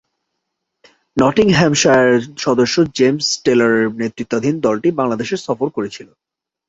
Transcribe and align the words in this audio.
নটিংহ্যামশায়ারের 1.17 2.21
সদস্য 2.37 2.75
জেমস 2.97 3.27
টেলরের 3.43 3.87
নেতৃত্বাধীন 4.01 4.55
দলটি 4.65 4.89
বাংলাদেশ 4.99 5.29
সফর 5.45 5.67
করেছিল। 5.69 6.07